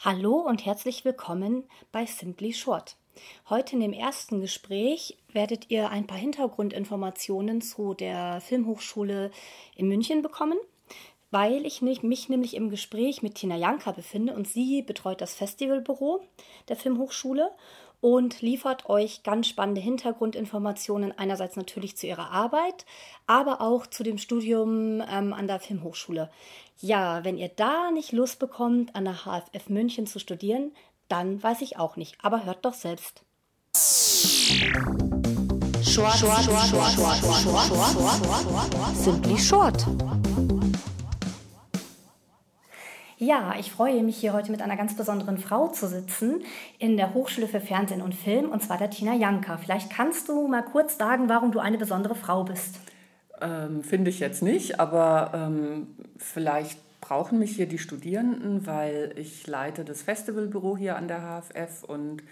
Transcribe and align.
Hallo 0.00 0.36
und 0.36 0.64
herzlich 0.64 1.04
willkommen 1.04 1.64
bei 1.90 2.06
Simply 2.06 2.52
Short. 2.52 2.94
Heute 3.48 3.74
in 3.74 3.80
dem 3.80 3.92
ersten 3.92 4.40
Gespräch 4.40 5.18
werdet 5.32 5.72
ihr 5.72 5.90
ein 5.90 6.06
paar 6.06 6.18
Hintergrundinformationen 6.18 7.60
zu 7.62 7.94
der 7.94 8.40
Filmhochschule 8.40 9.32
in 9.74 9.88
München 9.88 10.22
bekommen, 10.22 10.56
weil 11.32 11.66
ich 11.66 11.82
mich 11.82 12.28
nämlich 12.28 12.54
im 12.54 12.70
Gespräch 12.70 13.22
mit 13.22 13.34
Tina 13.34 13.56
Janka 13.56 13.90
befinde 13.90 14.34
und 14.34 14.46
sie 14.46 14.82
betreut 14.82 15.20
das 15.20 15.34
Festivalbüro 15.34 16.20
der 16.68 16.76
Filmhochschule 16.76 17.50
und 18.00 18.40
liefert 18.42 18.88
euch 18.88 19.22
ganz 19.22 19.48
spannende 19.48 19.80
Hintergrundinformationen, 19.80 21.16
einerseits 21.18 21.56
natürlich 21.56 21.96
zu 21.96 22.06
ihrer 22.06 22.30
Arbeit, 22.30 22.86
aber 23.26 23.60
auch 23.60 23.86
zu 23.86 24.02
dem 24.02 24.18
Studium 24.18 25.02
ähm, 25.10 25.32
an 25.32 25.46
der 25.46 25.60
Filmhochschule. 25.60 26.30
Ja, 26.80 27.24
wenn 27.24 27.38
ihr 27.38 27.48
da 27.48 27.90
nicht 27.90 28.12
Lust 28.12 28.38
bekommt, 28.38 28.94
an 28.94 29.04
der 29.04 29.24
HFF 29.24 29.68
München 29.68 30.06
zu 30.06 30.18
studieren, 30.18 30.72
dann 31.08 31.42
weiß 31.42 31.62
ich 31.62 31.78
auch 31.78 31.96
nicht, 31.96 32.16
aber 32.22 32.44
hört 32.44 32.64
doch 32.64 32.74
selbst. 32.74 33.22
Short, 35.82 36.14
short, 36.14 36.44
short, 36.44 36.66
short, 36.68 36.92
short, 36.92 37.16
short, 37.18 37.66
short, 37.66 38.96
Simply 38.96 39.38
short. 39.38 39.86
Ja, 43.28 43.54
ich 43.60 43.70
freue 43.70 44.02
mich 44.02 44.16
hier 44.16 44.32
heute 44.32 44.50
mit 44.50 44.62
einer 44.62 44.78
ganz 44.78 44.96
besonderen 44.96 45.36
Frau 45.36 45.68
zu 45.68 45.86
sitzen 45.86 46.40
in 46.78 46.96
der 46.96 47.12
Hochschule 47.12 47.46
für 47.46 47.60
Fernsehen 47.60 48.00
und 48.00 48.14
Film, 48.14 48.48
und 48.48 48.62
zwar 48.62 48.78
der 48.78 48.88
Tina 48.88 49.14
Janka. 49.14 49.58
Vielleicht 49.58 49.90
kannst 49.90 50.30
du 50.30 50.48
mal 50.48 50.62
kurz 50.62 50.96
sagen, 50.96 51.28
warum 51.28 51.52
du 51.52 51.58
eine 51.58 51.76
besondere 51.76 52.14
Frau 52.14 52.44
bist. 52.44 52.76
Ähm, 53.42 53.84
Finde 53.84 54.08
ich 54.08 54.18
jetzt 54.18 54.42
nicht, 54.42 54.80
aber 54.80 55.32
ähm, 55.34 55.88
vielleicht 56.16 56.80
brauchen 57.02 57.38
mich 57.38 57.54
hier 57.54 57.68
die 57.68 57.76
Studierenden, 57.76 58.66
weil 58.66 59.12
ich 59.16 59.46
leite 59.46 59.84
das 59.84 60.00
Festivalbüro 60.00 60.78
hier 60.78 60.96
an 60.96 61.06
der 61.06 61.20
HFF 61.20 61.84
und 61.84 62.22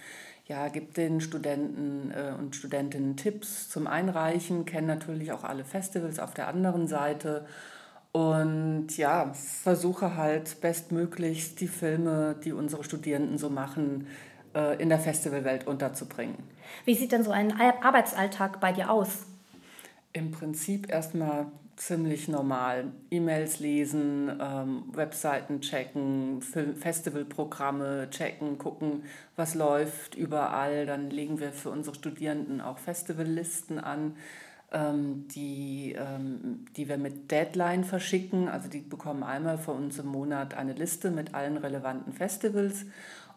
ja, 0.46 0.68
gebe 0.68 0.94
den 0.94 1.20
Studenten 1.20 2.10
äh, 2.10 2.32
und 2.38 2.56
Studentinnen 2.56 3.18
Tipps 3.18 3.68
zum 3.68 3.86
Einreichen, 3.86 4.64
kenne 4.64 4.86
natürlich 4.86 5.30
auch 5.32 5.44
alle 5.44 5.66
Festivals 5.66 6.18
auf 6.18 6.32
der 6.32 6.48
anderen 6.48 6.88
Seite 6.88 7.44
und 8.16 8.96
ja, 8.96 9.30
versuche 9.34 10.16
halt 10.16 10.62
bestmöglichst 10.62 11.60
die 11.60 11.68
Filme, 11.68 12.34
die 12.42 12.52
unsere 12.52 12.82
Studierenden 12.82 13.36
so 13.36 13.50
machen, 13.50 14.06
äh, 14.54 14.80
in 14.80 14.88
der 14.88 14.98
Festivalwelt 14.98 15.66
unterzubringen. 15.66 16.36
Wie 16.86 16.94
sieht 16.94 17.12
denn 17.12 17.22
so 17.22 17.30
ein 17.30 17.52
Arbeitsalltag 17.60 18.58
bei 18.58 18.72
dir 18.72 18.90
aus? 18.90 19.26
Im 20.14 20.30
Prinzip 20.30 20.90
erstmal 20.90 21.48
ziemlich 21.76 22.26
normal. 22.26 22.86
E-Mails 23.10 23.60
lesen, 23.60 24.32
ähm, 24.40 24.84
Webseiten 24.94 25.60
checken, 25.60 26.40
Festivalprogramme 26.40 28.08
checken, 28.08 28.56
gucken, 28.56 29.02
was 29.36 29.54
läuft 29.54 30.14
überall. 30.14 30.86
Dann 30.86 31.10
legen 31.10 31.38
wir 31.38 31.52
für 31.52 31.68
unsere 31.68 31.94
Studierenden 31.94 32.62
auch 32.62 32.78
Festivallisten 32.78 33.78
an 33.78 34.16
die, 34.72 35.94
ähm, 35.96 36.66
die 36.76 36.88
wir 36.88 36.98
mit 36.98 37.30
Deadline 37.30 37.84
verschicken. 37.84 38.48
Also 38.48 38.68
die 38.68 38.80
bekommen 38.80 39.22
einmal 39.22 39.58
vor 39.58 39.74
uns 39.74 39.98
im 39.98 40.06
Monat 40.06 40.54
eine 40.54 40.72
Liste 40.72 41.10
mit 41.10 41.34
allen 41.34 41.56
relevanten 41.56 42.12
Festivals 42.12 42.84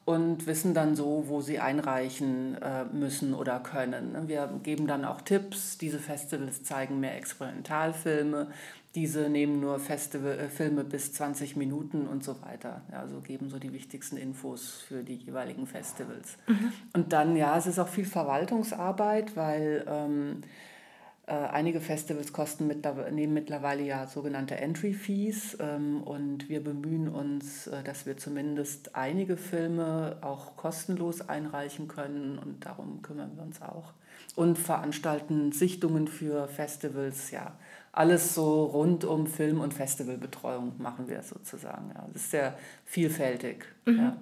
und 0.05 0.47
wissen 0.47 0.73
dann 0.73 0.95
so, 0.95 1.25
wo 1.27 1.39
sie 1.41 1.59
einreichen 1.59 2.57
äh, 2.61 2.85
müssen 2.85 3.35
oder 3.35 3.59
können. 3.59 4.27
Wir 4.27 4.50
geben 4.63 4.88
dann 4.88 5.05
auch 5.05 5.22
Tipps. 5.22 5.77
Diese 5.77 6.00
Festivals 6.00 6.63
zeigen 6.63 7.00
mehr 7.00 7.16
Experimentalfilme. 7.16 8.47
Diese 8.95 9.30
nehmen 9.30 9.59
nur 9.59 9.77
Festival, 9.77 10.39
äh, 10.39 10.50
Filme 10.50 10.83
bis 10.83 11.13
20 11.13 11.55
Minuten 11.57 12.07
und 12.07 12.23
so 12.23 12.41
weiter. 12.41 12.81
Also 12.91 13.22
geben 13.22 13.50
so 13.50 13.59
die 13.59 13.72
wichtigsten 13.72 14.17
Infos 14.17 14.83
für 14.88 15.03
die 15.03 15.16
jeweiligen 15.16 15.67
Festivals. 15.67 16.38
Mhm. 16.47 16.73
Und 16.94 17.13
dann, 17.13 17.35
ja, 17.35 17.55
es 17.55 17.67
ist 17.67 17.77
auch 17.77 17.88
viel 17.88 18.05
Verwaltungsarbeit, 18.05 19.35
weil 19.35 19.85
ähm, 19.88 20.41
äh, 20.41 20.47
einige 21.34 21.79
Festivals 21.79 22.34
kosten 22.34 22.66
mittlerweile, 22.66 23.12
nehmen 23.12 23.34
mittlerweile 23.34 23.84
ja 23.84 24.07
sogenannte 24.07 24.56
Entry 24.56 24.94
Fees 24.94 25.56
ähm, 25.59 26.01
und 26.01 26.50
wir 26.50 26.63
bemühen 26.63 27.07
uns, 27.07 27.67
äh, 27.67 27.84
dass 27.84 28.07
wir 28.07 28.17
zumindest 28.17 28.95
einige 28.95 29.38
Filme 29.38 30.17
auch 30.22 30.57
kostenlos 30.57 31.29
einreichen 31.29 31.88
können 31.88 32.40
und 32.40 32.66
darum 32.66 33.03
kümmern 33.03 33.31
wir 33.35 33.44
uns 33.44 33.62
auch. 33.62 33.94
Und 34.35 34.57
veranstalten 34.57 35.51
Sichtungen 35.51 36.07
für 36.07 36.47
Festivals, 36.47 37.29
ja. 37.29 37.57
Alles 37.91 38.34
so 38.34 38.66
rund 38.66 39.03
um 39.03 39.28
Film- 39.28 39.61
und 39.61 39.73
Festivalbetreuung 39.73 40.73
machen 40.78 41.07
wir 41.07 41.22
sozusagen. 41.22 41.91
Ja. 41.94 42.07
Das 42.13 42.23
ist 42.23 42.31
sehr 42.31 42.57
vielfältig. 42.85 43.66
Mhm. 43.85 43.97
Ja. 43.97 44.17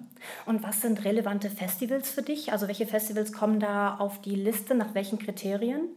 Und 0.46 0.62
was 0.62 0.82
sind 0.82 1.04
relevante 1.04 1.48
Festivals 1.48 2.10
für 2.10 2.22
dich? 2.22 2.52
Also 2.52 2.66
welche 2.66 2.86
Festivals 2.86 3.32
kommen 3.32 3.60
da 3.60 3.96
auf 3.96 4.20
die 4.20 4.34
Liste? 4.34 4.74
Nach 4.74 4.94
welchen 4.94 5.18
Kriterien? 5.18 5.88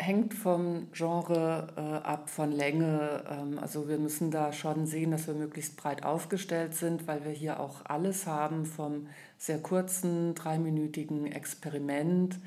Hängt 0.00 0.32
vom 0.34 0.88
Genre 0.92 1.68
äh, 1.76 1.80
ab, 1.80 2.30
von 2.30 2.52
Länge. 2.52 3.22
Ähm, 3.30 3.58
also 3.58 3.88
wir 3.88 3.98
müssen 3.98 4.30
da 4.30 4.52
schon 4.52 4.86
sehen, 4.86 5.10
dass 5.10 5.26
wir 5.26 5.34
möglichst 5.34 5.76
breit 5.76 6.04
aufgestellt 6.04 6.74
sind, 6.74 7.06
weil 7.06 7.24
wir 7.24 7.32
hier 7.32 7.60
auch 7.60 7.84
alles 7.84 8.26
haben, 8.26 8.64
vom 8.64 9.08
sehr 9.36 9.58
kurzen, 9.58 10.34
dreiminütigen 10.34 11.26
Experiment 11.30 12.38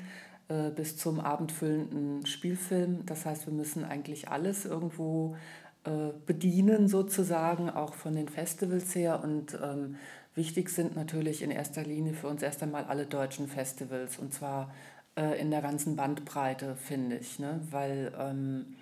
äh, 0.48 0.70
bis 0.70 0.96
zum 0.96 1.20
abendfüllenden 1.20 2.26
Spielfilm. 2.26 3.06
Das 3.06 3.24
heißt, 3.24 3.46
wir 3.46 3.54
müssen 3.54 3.84
eigentlich 3.84 4.28
alles 4.28 4.64
irgendwo 4.64 5.36
äh, 5.84 6.10
bedienen, 6.26 6.88
sozusagen, 6.88 7.70
auch 7.70 7.94
von 7.94 8.14
den 8.16 8.28
Festivals 8.28 8.94
her. 8.96 9.22
Und 9.22 9.56
ähm, 9.62 9.96
wichtig 10.34 10.70
sind 10.70 10.96
natürlich 10.96 11.42
in 11.42 11.52
erster 11.52 11.84
Linie 11.84 12.14
für 12.14 12.26
uns 12.26 12.42
erst 12.42 12.62
einmal 12.64 12.84
alle 12.84 13.06
deutschen 13.06 13.46
Festivals. 13.46 14.18
Und 14.18 14.34
zwar 14.34 14.72
äh, 15.16 15.40
in 15.40 15.50
der 15.50 15.62
ganzen 15.62 15.96
Bandbreite, 15.96 16.76
finde 16.76 17.16
ich. 17.16 17.38
Ne? 17.38 17.60
Weil 17.70 18.12
ähm, 18.18 18.76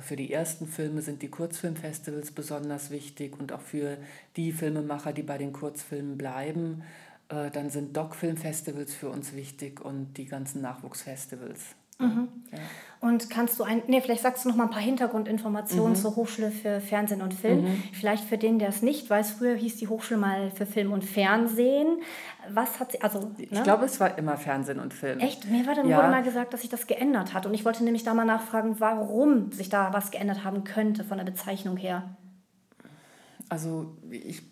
für 0.00 0.16
die 0.16 0.32
ersten 0.32 0.66
Filme 0.66 1.02
sind 1.02 1.22
die 1.22 1.28
Kurzfilmfestivals 1.28 2.32
besonders 2.32 2.90
wichtig 2.90 3.38
und 3.38 3.52
auch 3.52 3.60
für 3.60 3.98
die 4.36 4.52
Filmemacher, 4.52 5.12
die 5.12 5.22
bei 5.22 5.38
den 5.38 5.52
Kurzfilmen 5.52 6.18
bleiben, 6.18 6.82
äh, 7.28 7.50
dann 7.50 7.70
sind 7.70 7.96
Doc-Filmfestivals 7.96 8.94
für 8.94 9.10
uns 9.10 9.34
wichtig 9.34 9.80
und 9.80 10.14
die 10.14 10.26
ganzen 10.26 10.62
Nachwuchsfestivals. 10.62 11.76
Mhm. 11.98 12.28
Ja. 12.52 12.58
Und 13.00 13.28
kannst 13.30 13.60
du 13.60 13.62
ein, 13.62 13.82
nee, 13.86 14.00
vielleicht 14.00 14.22
sagst 14.22 14.44
du 14.44 14.48
noch 14.48 14.56
mal 14.56 14.64
ein 14.64 14.70
paar 14.70 14.80
Hintergrundinformationen 14.80 15.92
mhm. 15.92 15.96
zur 15.96 16.16
Hochschule 16.16 16.50
für 16.50 16.80
Fernsehen 16.80 17.20
und 17.20 17.34
Film. 17.34 17.62
Mhm. 17.62 17.82
Vielleicht 17.92 18.24
für 18.24 18.38
den, 18.38 18.58
der 18.58 18.70
es 18.70 18.82
nicht 18.82 19.08
weiß, 19.08 19.32
früher 19.32 19.54
hieß 19.54 19.76
die 19.76 19.86
Hochschule 19.86 20.18
mal 20.18 20.50
für 20.50 20.66
Film 20.66 20.92
und 20.92 21.04
Fernsehen. 21.04 21.98
Was 22.50 22.80
hat 22.80 22.92
sie, 22.92 23.02
also. 23.02 23.20
Ne? 23.20 23.46
Ich 23.50 23.62
glaube, 23.62 23.84
es 23.84 24.00
war 24.00 24.16
immer 24.18 24.36
Fernsehen 24.38 24.80
und 24.80 24.94
Film. 24.94 25.20
Echt? 25.20 25.44
Mir 25.48 25.66
war 25.66 25.74
dann 25.74 25.88
ja. 25.88 25.98
wurde 25.98 26.08
mal 26.08 26.22
gesagt, 26.22 26.52
dass 26.52 26.62
sich 26.62 26.70
das 26.70 26.86
geändert 26.86 27.34
hat. 27.34 27.46
Und 27.46 27.54
ich 27.54 27.64
wollte 27.64 27.84
nämlich 27.84 28.02
da 28.02 28.14
mal 28.14 28.24
nachfragen, 28.24 28.76
warum 28.78 29.52
sich 29.52 29.68
da 29.68 29.92
was 29.92 30.10
geändert 30.10 30.42
haben 30.42 30.64
könnte 30.64 31.04
von 31.04 31.18
der 31.18 31.24
Bezeichnung 31.24 31.76
her. 31.76 32.16
Also, 33.50 33.94
ich, 34.10 34.42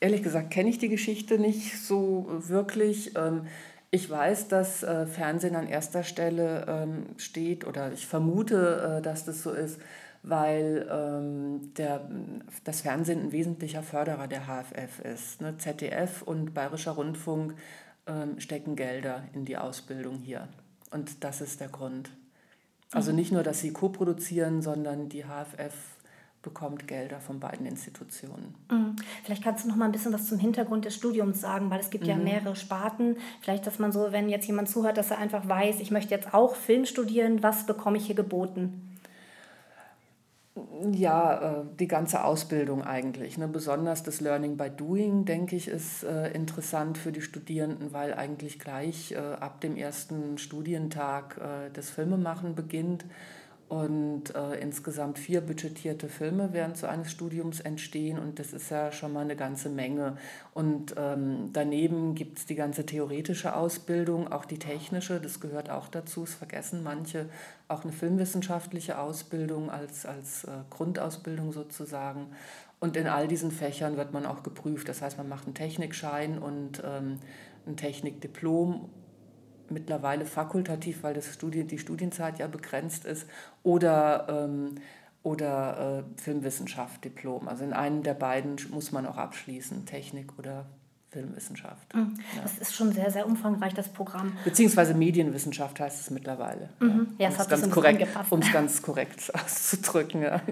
ehrlich 0.00 0.22
gesagt, 0.22 0.50
kenne 0.50 0.68
ich 0.68 0.78
die 0.78 0.88
Geschichte 0.88 1.38
nicht 1.38 1.78
so 1.80 2.26
wirklich. 2.28 3.16
Ähm, 3.16 3.46
ich 3.90 4.08
weiß, 4.08 4.48
dass 4.48 4.82
äh, 4.82 5.06
Fernsehen 5.06 5.56
an 5.56 5.66
erster 5.66 6.02
Stelle 6.02 6.66
ähm, 6.68 7.06
steht 7.16 7.66
oder 7.66 7.92
ich 7.92 8.06
vermute, 8.06 8.98
äh, 8.98 9.02
dass 9.02 9.24
das 9.24 9.42
so 9.42 9.52
ist, 9.52 9.80
weil 10.22 10.86
ähm, 10.90 11.72
der, 11.74 12.08
das 12.64 12.82
Fernsehen 12.82 13.22
ein 13.22 13.32
wesentlicher 13.32 13.82
Förderer 13.82 14.28
der 14.28 14.42
HFF 14.46 15.00
ist. 15.04 15.40
Ne? 15.40 15.56
ZDF 15.56 16.22
und 16.22 16.52
Bayerischer 16.52 16.92
Rundfunk 16.92 17.54
ähm, 18.06 18.38
stecken 18.40 18.76
Gelder 18.76 19.24
in 19.32 19.44
die 19.44 19.56
Ausbildung 19.56 20.18
hier. 20.18 20.48
Und 20.90 21.24
das 21.24 21.40
ist 21.40 21.60
der 21.60 21.68
Grund. 21.68 22.10
Also 22.92 23.10
mhm. 23.10 23.16
nicht 23.16 23.32
nur, 23.32 23.42
dass 23.42 23.60
sie 23.60 23.72
co-produzieren, 23.72 24.60
sondern 24.60 25.08
die 25.08 25.24
HFF 25.24 25.74
bekommt 26.48 26.88
Gelder 26.88 27.20
von 27.20 27.40
beiden 27.40 27.66
Institutionen. 27.66 28.54
Mhm. 28.70 28.96
Vielleicht 29.22 29.44
kannst 29.44 29.64
du 29.64 29.68
noch 29.68 29.76
mal 29.76 29.84
ein 29.84 29.92
bisschen 29.92 30.14
was 30.14 30.26
zum 30.26 30.38
Hintergrund 30.38 30.86
des 30.86 30.94
Studiums 30.94 31.42
sagen, 31.42 31.68
weil 31.68 31.78
es 31.78 31.90
gibt 31.90 32.04
mhm. 32.04 32.10
ja 32.10 32.16
mehrere 32.16 32.56
Sparten. 32.56 33.18
Vielleicht, 33.42 33.66
dass 33.66 33.78
man 33.78 33.92
so, 33.92 34.12
wenn 34.12 34.30
jetzt 34.30 34.46
jemand 34.46 34.70
zuhört, 34.70 34.96
dass 34.96 35.10
er 35.10 35.18
einfach 35.18 35.46
weiß, 35.46 35.80
ich 35.80 35.90
möchte 35.90 36.14
jetzt 36.14 36.32
auch 36.32 36.54
Film 36.54 36.86
studieren, 36.86 37.42
was 37.42 37.66
bekomme 37.66 37.98
ich 37.98 38.06
hier 38.06 38.14
geboten? 38.14 38.96
Ja, 40.90 41.60
äh, 41.60 41.64
die 41.78 41.86
ganze 41.86 42.24
Ausbildung 42.24 42.82
eigentlich. 42.82 43.36
Ne? 43.36 43.46
Besonders 43.46 44.02
das 44.02 44.22
Learning 44.22 44.56
by 44.56 44.70
Doing, 44.70 45.26
denke 45.26 45.54
ich, 45.54 45.68
ist 45.68 46.02
äh, 46.02 46.30
interessant 46.32 46.96
für 46.96 47.12
die 47.12 47.20
Studierenden, 47.20 47.92
weil 47.92 48.14
eigentlich 48.14 48.58
gleich 48.58 49.12
äh, 49.12 49.18
ab 49.18 49.60
dem 49.60 49.76
ersten 49.76 50.38
Studientag 50.38 51.38
das 51.74 51.90
Filmemachen 51.90 52.54
beginnt. 52.54 53.04
Und 53.68 54.34
äh, 54.34 54.58
insgesamt 54.60 55.18
vier 55.18 55.42
budgetierte 55.42 56.08
Filme 56.08 56.50
während 56.52 56.78
so 56.78 56.86
eines 56.86 57.10
Studiums 57.10 57.60
entstehen 57.60 58.18
und 58.18 58.38
das 58.38 58.54
ist 58.54 58.70
ja 58.70 58.90
schon 58.92 59.12
mal 59.12 59.20
eine 59.20 59.36
ganze 59.36 59.68
Menge. 59.68 60.16
Und 60.54 60.94
ähm, 60.96 61.50
daneben 61.52 62.14
gibt 62.14 62.38
es 62.38 62.46
die 62.46 62.54
ganze 62.54 62.86
theoretische 62.86 63.54
Ausbildung, 63.54 64.32
auch 64.32 64.46
die 64.46 64.58
technische, 64.58 65.20
das 65.20 65.38
gehört 65.38 65.68
auch 65.68 65.88
dazu, 65.88 66.22
es 66.22 66.34
vergessen 66.34 66.82
manche, 66.82 67.26
auch 67.68 67.84
eine 67.84 67.92
filmwissenschaftliche 67.92 68.98
Ausbildung 68.98 69.70
als, 69.70 70.06
als 70.06 70.44
äh, 70.44 70.50
Grundausbildung 70.70 71.52
sozusagen. 71.52 72.28
Und 72.80 72.96
in 72.96 73.06
all 73.06 73.28
diesen 73.28 73.50
Fächern 73.50 73.98
wird 73.98 74.14
man 74.14 74.24
auch 74.24 74.42
geprüft. 74.42 74.88
Das 74.88 75.02
heißt, 75.02 75.18
man 75.18 75.28
macht 75.28 75.44
einen 75.44 75.54
Technikschein 75.54 76.38
und 76.38 76.82
ähm, 76.82 77.18
ein 77.66 77.76
Technikdiplom, 77.76 78.88
mittlerweile 79.70 80.26
fakultativ, 80.26 81.02
weil 81.02 81.14
das 81.14 81.32
Studien, 81.32 81.68
die 81.68 81.78
Studienzeit 81.78 82.38
ja 82.38 82.46
begrenzt 82.46 83.04
ist, 83.04 83.26
oder, 83.62 84.26
ähm, 84.28 84.76
oder 85.22 86.04
äh, 86.16 86.20
Filmwissenschaft, 86.20 87.04
Diplom. 87.04 87.48
Also 87.48 87.64
in 87.64 87.72
einem 87.72 88.02
der 88.02 88.14
beiden 88.14 88.56
muss 88.70 88.92
man 88.92 89.06
auch 89.06 89.16
abschließen, 89.16 89.86
Technik 89.86 90.38
oder 90.38 90.66
Filmwissenschaft. 91.10 91.94
Mhm. 91.94 92.14
Ja. 92.36 92.42
Das 92.42 92.58
ist 92.58 92.74
schon 92.74 92.92
sehr, 92.92 93.10
sehr 93.10 93.26
umfangreich, 93.26 93.72
das 93.72 93.88
Programm. 93.88 94.32
Beziehungsweise 94.44 94.92
Medienwissenschaft 94.92 95.80
heißt 95.80 96.02
es 96.02 96.10
mittlerweile. 96.10 96.68
Mhm. 96.80 97.14
Ja, 97.16 97.28
es 97.28 97.38
hat 97.38 97.48
ganz 97.48 97.70
korrekt, 97.70 98.06
Um 98.28 98.40
es 98.40 98.52
ganz 98.52 98.82
korrekt 98.82 99.32
auszudrücken. 99.44 100.20
Ja. 100.22 100.42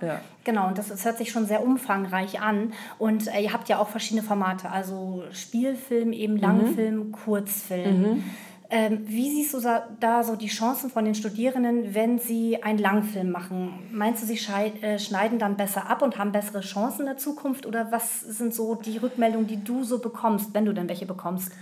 ja. 0.00 0.20
Genau, 0.44 0.68
und 0.68 0.78
das, 0.78 0.88
das, 0.88 1.04
hört 1.04 1.18
sich 1.18 1.32
schon 1.32 1.46
sehr 1.46 1.64
umfangreich 1.64 2.40
an. 2.40 2.72
Und 2.98 3.26
äh, 3.26 3.40
ihr 3.40 3.52
habt 3.52 3.68
ja 3.68 3.78
auch 3.78 3.88
verschiedene 3.88 4.22
Formate, 4.22 4.70
also 4.70 5.24
Spielfilm, 5.32 6.12
eben 6.12 6.36
Langfilm, 6.36 7.08
mhm. 7.08 7.12
Kurzfilm. 7.12 8.22
Ähm, 8.76 9.04
wie 9.06 9.30
siehst 9.30 9.54
du 9.54 9.60
da 10.00 10.24
so 10.24 10.34
die 10.34 10.48
Chancen 10.48 10.90
von 10.90 11.04
den 11.04 11.14
Studierenden, 11.14 11.94
wenn 11.94 12.18
sie 12.18 12.60
einen 12.60 12.80
Langfilm 12.80 13.30
machen? 13.30 13.88
Meinst 13.92 14.20
du, 14.20 14.26
sie 14.26 14.34
äh, 14.34 14.98
schneiden 14.98 15.38
dann 15.38 15.56
besser 15.56 15.88
ab 15.88 16.02
und 16.02 16.18
haben 16.18 16.32
bessere 16.32 16.60
Chancen 16.60 17.02
in 17.02 17.06
der 17.06 17.16
Zukunft? 17.16 17.66
Oder 17.66 17.92
was 17.92 18.22
sind 18.22 18.52
so 18.52 18.74
die 18.74 18.98
Rückmeldungen, 18.98 19.46
die 19.46 19.62
du 19.62 19.84
so 19.84 20.00
bekommst, 20.00 20.54
wenn 20.54 20.64
du 20.64 20.72
denn 20.72 20.88
welche 20.88 21.06
bekommst? 21.06 21.52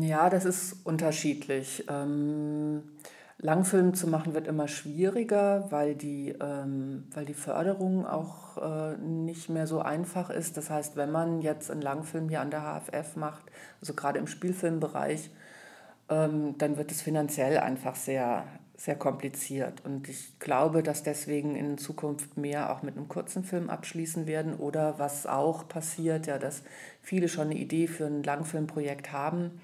Ja, 0.00 0.28
das 0.28 0.44
ist 0.44 0.84
unterschiedlich. 0.84 1.84
Ähm, 1.88 2.82
Langfilm 3.38 3.94
zu 3.94 4.08
machen 4.08 4.34
wird 4.34 4.48
immer 4.48 4.66
schwieriger, 4.66 5.70
weil 5.70 5.94
die, 5.94 6.34
ähm, 6.40 7.04
weil 7.14 7.26
die 7.26 7.34
Förderung 7.34 8.06
auch 8.06 8.58
äh, 8.58 8.96
nicht 8.96 9.50
mehr 9.50 9.68
so 9.68 9.78
einfach 9.78 10.30
ist. 10.30 10.56
Das 10.56 10.68
heißt, 10.68 10.96
wenn 10.96 11.12
man 11.12 11.42
jetzt 11.42 11.70
einen 11.70 11.82
Langfilm 11.82 12.28
hier 12.28 12.40
an 12.40 12.50
der 12.50 12.62
HFF 12.62 13.14
macht, 13.14 13.44
also 13.80 13.94
gerade 13.94 14.18
im 14.18 14.26
Spielfilmbereich, 14.26 15.30
ähm, 16.08 16.56
dann 16.58 16.76
wird 16.76 16.90
es 16.90 17.02
finanziell 17.02 17.58
einfach 17.58 17.96
sehr, 17.96 18.44
sehr 18.76 18.96
kompliziert. 18.96 19.84
Und 19.84 20.08
ich 20.08 20.38
glaube, 20.38 20.82
dass 20.82 21.02
deswegen 21.02 21.56
in 21.56 21.78
Zukunft 21.78 22.36
mehr 22.36 22.72
auch 22.72 22.82
mit 22.82 22.96
einem 22.96 23.08
kurzen 23.08 23.44
Film 23.44 23.70
abschließen 23.70 24.26
werden. 24.26 24.54
Oder 24.54 24.98
was 24.98 25.26
auch 25.26 25.68
passiert, 25.68 26.26
ja, 26.26 26.38
dass 26.38 26.62
viele 27.00 27.28
schon 27.28 27.48
eine 27.50 27.56
Idee 27.56 27.86
für 27.86 28.06
ein 28.06 28.22
Langfilmprojekt 28.22 29.12
haben, 29.12 29.60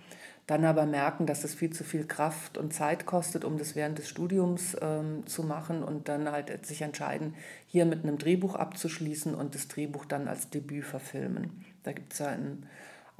dann 0.46 0.64
aber 0.64 0.84
merken, 0.84 1.26
dass 1.26 1.44
es 1.44 1.54
viel 1.54 1.70
zu 1.70 1.84
viel 1.84 2.06
Kraft 2.06 2.58
und 2.58 2.74
Zeit 2.74 3.06
kostet, 3.06 3.44
um 3.44 3.56
das 3.56 3.76
während 3.76 3.98
des 3.98 4.08
Studiums 4.08 4.76
ähm, 4.80 5.24
zu 5.26 5.44
machen 5.44 5.84
und 5.84 6.08
dann 6.08 6.30
halt 6.30 6.66
sich 6.66 6.82
entscheiden, 6.82 7.34
hier 7.68 7.84
mit 7.84 8.02
einem 8.02 8.18
Drehbuch 8.18 8.56
abzuschließen 8.56 9.34
und 9.34 9.54
das 9.54 9.68
Drehbuch 9.68 10.06
dann 10.06 10.26
als 10.26 10.50
Debüt 10.50 10.84
verfilmen. 10.84 11.64
Da 11.84 11.92
gibt 11.92 12.14
es 12.14 12.18
ja 12.18 12.28
ein 12.28 12.66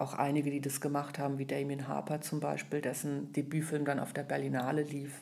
auch 0.00 0.14
einige, 0.14 0.50
die 0.50 0.61
das 0.61 0.81
gemacht 0.81 1.19
haben, 1.19 1.38
wie 1.38 1.47
Damien 1.47 1.88
Harper 1.88 2.20
zum 2.20 2.41
Beispiel, 2.41 2.81
dessen 2.81 3.32
Debütfilm 3.32 3.85
dann 3.85 4.00
auf 4.00 4.12
der 4.12 4.23
Berlinale 4.23 4.82
lief. 4.82 5.12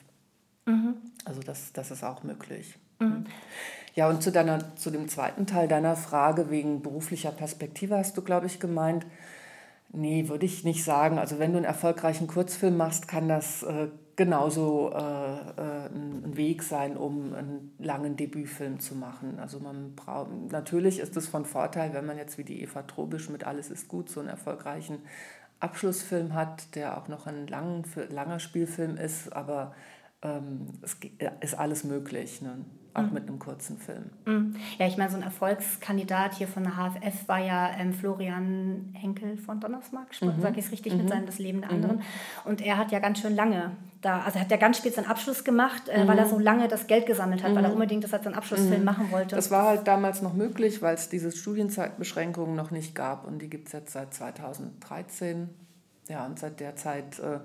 Mhm. 0.65 0.95
Also 1.25 1.41
das, 1.41 1.73
das 1.73 1.91
ist 1.91 2.03
auch 2.03 2.23
möglich. 2.23 2.77
Mhm. 2.99 3.25
Ja, 3.95 4.09
und 4.09 4.23
zu, 4.23 4.31
deiner, 4.31 4.75
zu 4.75 4.91
dem 4.91 5.07
zweiten 5.09 5.45
Teil 5.45 5.67
deiner 5.67 5.95
Frage 5.95 6.49
wegen 6.49 6.81
beruflicher 6.81 7.31
Perspektive 7.31 7.97
hast 7.97 8.15
du, 8.17 8.21
glaube 8.21 8.45
ich, 8.45 8.59
gemeint, 8.59 9.05
nee, 9.91 10.27
würde 10.29 10.45
ich 10.45 10.63
nicht 10.63 10.83
sagen. 10.83 11.19
Also 11.19 11.39
wenn 11.39 11.51
du 11.51 11.57
einen 11.57 11.65
erfolgreichen 11.65 12.27
Kurzfilm 12.27 12.77
machst, 12.77 13.07
kann 13.07 13.27
das 13.27 13.63
äh, 13.63 13.89
genauso 14.15 14.91
äh, 14.93 14.97
äh, 14.97 15.68
Weg 16.39 16.63
sein, 16.63 16.97
um 16.97 17.35
einen 17.35 17.75
langen 17.77 18.15
Debütfilm 18.15 18.79
zu 18.79 18.95
machen. 18.95 19.37
Also 19.39 19.59
man 19.59 19.93
braucht, 19.93 20.31
natürlich 20.51 20.97
ist 20.99 21.15
es 21.15 21.27
von 21.27 21.45
Vorteil, 21.45 21.93
wenn 21.93 22.07
man 22.07 22.17
jetzt 22.17 22.39
wie 22.39 22.43
die 22.43 22.63
Eva 22.63 22.81
Trobisch 22.81 23.29
mit 23.29 23.43
Alles 23.43 23.69
ist 23.69 23.87
gut 23.87 24.09
so 24.09 24.19
einen 24.19 24.29
erfolgreichen 24.29 25.03
Abschlussfilm 25.59 26.33
hat, 26.33 26.73
der 26.75 26.97
auch 26.97 27.07
noch 27.07 27.27
ein 27.27 27.45
lang, 27.45 27.85
langer 28.09 28.39
Spielfilm 28.39 28.97
ist, 28.97 29.31
aber 29.33 29.75
ähm, 30.21 30.67
es 30.81 30.97
ist 31.41 31.59
alles 31.59 31.83
möglich. 31.83 32.41
Ne? 32.41 32.65
Auch 32.93 33.03
mhm. 33.03 33.13
mit 33.13 33.27
einem 33.27 33.39
kurzen 33.39 33.77
Film. 33.77 34.09
Mhm. 34.25 34.55
Ja, 34.77 34.87
ich 34.87 34.97
meine, 34.97 35.09
so 35.09 35.17
ein 35.17 35.23
Erfolgskandidat 35.23 36.35
hier 36.35 36.47
von 36.47 36.63
der 36.63 36.73
HFF 36.73 37.27
war 37.27 37.39
ja 37.39 37.71
ähm, 37.77 37.93
Florian 37.93 38.93
Henkel 38.93 39.37
von 39.37 39.59
Donnersmarck, 39.59 40.09
mhm. 40.21 40.41
sage 40.41 40.59
ich 40.59 40.65
es 40.65 40.71
richtig, 40.71 40.93
mit 40.93 41.05
mhm. 41.05 41.09
seinem 41.09 41.25
Das 41.25 41.39
Leben 41.39 41.61
der 41.61 41.71
anderen. 41.71 41.97
Mhm. 41.97 42.03
Und 42.45 42.61
er 42.61 42.77
hat 42.77 42.91
ja 42.91 42.99
ganz 42.99 43.19
schön 43.19 43.35
lange 43.35 43.71
da, 44.01 44.21
also 44.21 44.37
er 44.37 44.45
hat 44.45 44.51
ja 44.51 44.57
ganz 44.57 44.77
spät 44.77 44.95
seinen 44.95 45.07
Abschluss 45.07 45.43
gemacht, 45.43 45.89
äh, 45.89 46.07
weil 46.07 46.17
er 46.17 46.25
so 46.25 46.39
lange 46.39 46.67
das 46.67 46.87
Geld 46.87 47.05
gesammelt 47.05 47.43
hat, 47.43 47.53
weil 47.53 47.65
er 47.65 47.73
unbedingt 47.73 48.03
das 48.03 48.13
als 48.13 48.23
seinen 48.23 48.35
Abschlussfilm 48.35 48.83
machen 48.83 49.11
wollte. 49.11 49.35
Das 49.35 49.51
war 49.51 49.65
halt 49.65 49.87
damals 49.87 50.21
noch 50.21 50.33
möglich, 50.33 50.81
weil 50.81 50.95
es 50.95 51.09
diese 51.09 51.31
Studienzeitbeschränkungen 51.31 52.55
noch 52.55 52.71
nicht 52.71 52.95
gab 52.95 53.27
und 53.27 53.41
die 53.41 53.49
gibt 53.49 53.67
es 53.67 53.73
jetzt 53.73 53.93
seit 53.93 54.13
2013. 54.13 55.49
Ja, 56.07 56.25
und 56.25 56.39
seit 56.39 56.59
der 56.59 56.75
Zeit 56.75 57.19
äh, 57.19 57.39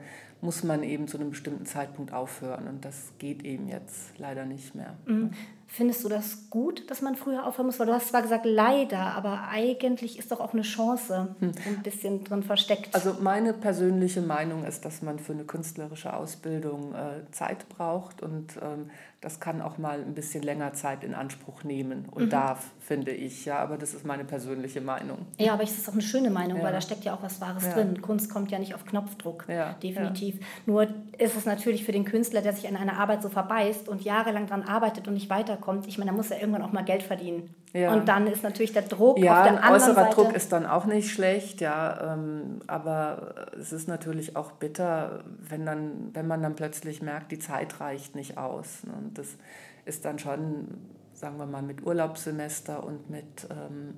muss 0.45 0.63
man 0.63 0.83
eben 0.83 1.09
zu 1.09 1.17
einem 1.19 1.31
bestimmten 1.31 1.65
Zeitpunkt 1.65 2.13
aufhören. 2.13 2.69
Und 2.69 2.85
das 2.85 3.15
geht 3.19 3.45
eben 3.45 3.67
jetzt 3.67 4.19
leider 4.19 4.45
nicht 4.45 4.75
mehr. 4.75 4.95
Mhm. 5.07 5.31
Findest 5.77 6.05
du 6.05 6.09
das 6.09 6.51
gut, 6.51 6.89
dass 6.89 7.03
man 7.03 7.17
früher 7.17 7.45
aufhören 7.45 7.67
muss? 7.67 7.81
Weil 7.81 7.89
du 7.89 7.95
hast 7.95 8.11
zwar 8.11 8.23
gesagt, 8.23 8.47
leider, 8.47 9.01
aber 9.01 9.49
eigentlich 9.49 10.21
ist 10.21 10.31
doch 10.31 10.39
auch 10.39 10.53
eine 10.53 10.63
Chance 10.63 11.35
hm. 11.41 11.53
ein 11.67 11.83
bisschen 11.83 12.23
drin 12.23 12.45
versteckt. 12.45 12.95
Also 12.95 13.17
meine 13.21 13.53
persönliche 13.53 14.21
Meinung 14.21 14.65
ist, 14.65 14.85
dass 14.85 15.03
man 15.03 15.19
für 15.19 15.33
eine 15.33 15.43
künstlerische 15.43 16.15
Ausbildung 16.15 16.95
äh, 16.95 17.29
Zeit 17.33 17.69
braucht 17.69 18.23
und 18.23 18.57
ähm, 18.63 18.89
das 19.21 19.41
kann 19.41 19.63
auch 19.63 19.79
mal 19.79 20.01
ein 20.01 20.15
bisschen 20.15 20.43
länger 20.43 20.75
Zeit 20.75 21.03
in 21.03 21.15
Anspruch 21.15 21.65
nehmen 21.65 22.05
und 22.11 22.27
mhm. 22.27 22.31
darf, 22.31 22.67
finde 22.79 23.11
ich. 23.11 23.47
Ja, 23.47 23.59
aber 23.59 23.79
das 23.79 23.95
ist 23.95 24.05
meine 24.05 24.25
persönliche 24.25 24.83
Meinung. 24.83 25.27
Ja, 25.39 25.55
aber 25.55 25.63
es 25.63 25.79
ist 25.79 25.89
auch 25.89 25.95
eine 25.95 26.03
schöne 26.03 26.29
Meinung, 26.29 26.59
ja. 26.59 26.65
weil 26.65 26.73
da 26.73 26.83
steckt 26.83 27.05
ja 27.05 27.15
auch 27.15 27.23
was 27.23 27.41
Wahres 27.41 27.65
ja. 27.65 27.73
drin. 27.73 28.03
Kunst 28.03 28.31
kommt 28.31 28.51
ja 28.51 28.59
nicht 28.59 28.75
auf 28.75 28.85
Knopfdruck, 28.85 29.47
ja. 29.49 29.73
definitiv. 29.83 30.41
Nur 30.67 30.89
ist 31.17 31.37
es 31.37 31.47
natürlich 31.47 31.85
für 31.85 31.93
den 31.93 32.05
Künstler, 32.05 32.43
der 32.43 32.53
sich 32.53 32.69
an 32.69 32.77
einer 32.77 32.99
Arbeit 32.99 33.23
so 33.23 33.31
verbeißt 33.31 33.89
und 33.89 34.05
jahrelang 34.05 34.47
daran 34.47 34.63
arbeitet 34.63 35.09
und 35.09 35.15
nicht 35.15 35.31
weiterkommt. 35.31 35.64
Ich 35.87 35.99
meine, 35.99 36.11
da 36.11 36.17
muss 36.17 36.31
er 36.31 36.41
irgendwann 36.41 36.63
auch 36.63 36.73
mal 36.73 36.85
Geld 36.85 37.03
verdienen. 37.03 37.55
Und 37.75 38.09
dann 38.09 38.29
ist 38.29 38.45
natürlich 38.45 38.73
der 38.73 38.83
Druck 38.83 39.19
ja, 39.19 39.37
auf 39.37 39.49
der 39.49 39.65
anderen 39.65 39.81
Seite. 39.81 39.91
äußerer 39.91 40.11
Druck 40.11 40.33
ist 40.37 40.53
dann 40.53 40.65
auch 40.65 40.85
nicht 40.85 41.11
schlecht, 41.11 41.61
ja. 41.61 42.15
Ähm, 42.15 42.61
aber 42.69 43.35
es 43.59 43.73
ist 43.73 43.89
natürlich 43.89 44.37
auch 44.37 44.53
bitter, 44.53 45.25
wenn, 45.41 45.67
dann, 45.67 46.11
wenn 46.13 46.29
man 46.29 46.41
dann 46.41 46.55
plötzlich 46.55 47.03
merkt, 47.03 47.33
die 47.33 47.41
Zeit 47.41 47.81
reicht 47.81 48.15
nicht 48.15 48.39
aus. 48.39 48.85
Ne? 48.85 48.93
Und 48.97 49.19
das 49.19 49.37
ist 49.87 50.05
dann 50.05 50.21
schon, 50.21 50.69
sagen 51.15 51.37
wir 51.37 51.47
mal, 51.47 51.63
mit 51.63 51.85
Urlaubssemester 51.85 52.85
und 52.85 53.11
mit, 53.11 53.49
ähm, 53.51 53.95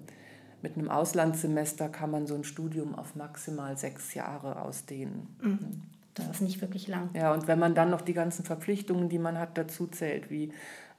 mit 0.62 0.78
einem 0.78 0.88
Auslandssemester 0.88 1.90
kann 1.90 2.10
man 2.10 2.26
so 2.26 2.34
ein 2.34 2.44
Studium 2.44 2.94
auf 2.94 3.14
maximal 3.14 3.76
sechs 3.76 4.14
Jahre 4.14 4.62
ausdehnen. 4.62 5.36
Mhm. 5.42 5.82
Das 6.14 6.28
ist 6.30 6.40
nicht 6.40 6.62
wirklich 6.62 6.88
lang. 6.88 7.10
Ja, 7.12 7.34
und 7.34 7.46
wenn 7.46 7.58
man 7.58 7.74
dann 7.74 7.90
noch 7.90 8.00
die 8.00 8.14
ganzen 8.14 8.42
Verpflichtungen, 8.42 9.10
die 9.10 9.18
man 9.18 9.38
hat, 9.38 9.58
dazu 9.58 9.86
zählt, 9.86 10.30
wie 10.30 10.50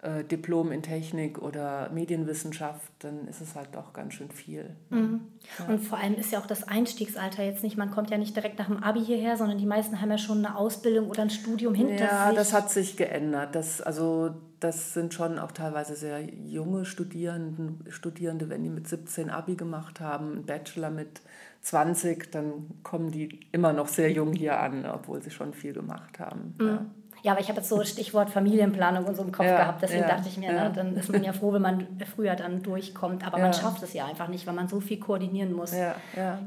äh, 0.08 0.24
Diplom 0.24 0.72
in 0.72 0.82
Technik 0.82 1.38
oder 1.42 1.90
Medienwissenschaft, 1.90 2.92
dann 3.00 3.28
ist 3.28 3.42
es 3.42 3.56
halt 3.56 3.76
auch 3.76 3.92
ganz 3.92 4.14
schön 4.14 4.32
viel. 4.32 4.76
Mhm. 4.90 5.22
Ja. 5.60 5.66
Und 5.66 5.80
vor 5.80 5.98
allem 5.98 6.16
ist 6.16 6.32
ja 6.32 6.40
auch 6.40 6.46
das 6.46 6.68
Einstiegsalter 6.68 7.44
jetzt 7.44 7.64
nicht, 7.64 7.78
man 7.78 7.92
kommt 7.92 8.10
ja 8.10 8.18
nicht 8.18 8.36
direkt 8.36 8.58
nach 8.58 8.68
dem 8.68 8.82
Abi 8.84 9.04
hierher, 9.04 9.36
sondern 9.36 9.58
die 9.58 9.66
meisten 9.66 10.00
haben 10.00 10.10
ja 10.10 10.18
schon 10.18 10.46
eine 10.46 10.56
Ausbildung 10.56 11.10
oder 11.10 11.24
ein 11.24 11.30
Studium 11.30 11.74
hinter 11.74 11.96
ja, 11.96 12.00
sich. 12.00 12.10
Ja, 12.10 12.32
das 12.34 12.54
hat 12.54 12.70
sich 12.70 12.96
geändert. 12.96 13.54
Das, 13.56 13.82
also, 13.82 14.32
das 14.60 14.94
sind 14.94 15.14
schon 15.14 15.40
auch 15.40 15.52
teilweise 15.52 15.96
sehr 15.96 16.22
junge 16.22 16.86
Studierenden, 16.86 17.84
Studierende, 17.90 18.50
wenn 18.50 18.64
die 18.64 18.70
mit 18.70 18.88
17 18.88 19.30
Abi 19.30 19.56
gemacht 19.56 20.00
haben, 20.00 20.32
einen 20.32 20.46
Bachelor 20.46 20.90
mit 20.90 21.22
20, 21.62 22.32
dann 22.32 22.70
kommen 22.84 23.12
die 23.12 23.42
immer 23.52 23.74
noch 23.74 23.88
sehr 23.88 24.12
jung 24.12 24.32
hier 24.34 24.60
an, 24.60 24.86
obwohl 24.86 25.22
sie 25.22 25.32
schon 25.32 25.54
viel 25.54 25.74
gemacht 25.74 26.20
haben. 26.20 26.56
Mhm. 26.60 26.68
Ja. 26.68 26.86
Ja, 27.24 27.32
aber 27.34 27.42
ich 27.42 27.50
habe 27.50 27.60
jetzt 27.60 27.70
so 27.70 27.84
Stichwort 27.84 28.30
Familienplanung 28.30 29.06
und 29.06 29.16
so 29.16 29.24
im 29.24 29.32
Kopf 29.32 29.46
ja, 29.46 29.58
gehabt. 29.58 29.82
Deswegen 29.82 30.04
ja, 30.04 30.08
dachte 30.08 30.28
ich 30.30 30.38
mir, 30.38 30.52
ne, 30.52 30.58
ja. 30.58 30.64
ne, 30.66 30.74
dann 30.76 30.96
ist 30.96 31.12
man 31.12 31.24
ja 31.24 31.34
froh, 31.34 31.54
wenn 31.54 31.62
man 31.62 31.88
früher 32.16 32.36
dann 32.36 32.64
durchkommt. 32.64 33.26
Aber 33.26 33.38
man 33.38 33.54
schafft 33.54 33.84
es 33.84 33.94
ja 33.94 34.06
einfach 34.06 34.28
nicht, 34.28 34.48
weil 34.48 34.54
man 34.54 34.68
so 34.68 34.80
viel 34.80 35.00
koordinieren 35.00 35.54
muss, 35.54 35.74